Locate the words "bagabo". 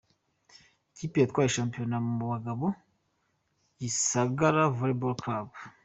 2.33-2.65